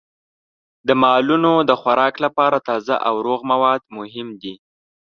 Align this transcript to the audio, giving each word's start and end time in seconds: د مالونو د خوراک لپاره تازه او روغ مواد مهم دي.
د 0.87 0.89
مالونو 1.01 1.51
د 1.69 1.71
خوراک 1.81 2.15
لپاره 2.25 2.57
تازه 2.67 2.95
او 3.07 3.15
روغ 3.27 3.39
مواد 3.51 3.81
مهم 3.97 4.27
دي. 4.41 4.53